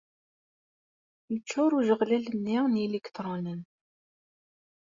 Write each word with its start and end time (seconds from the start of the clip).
Yeččuṛ 1.31 1.71
ujeɣlal-nni 1.77 2.57
n 2.71 2.79
yiliktṛunen. 2.81 3.61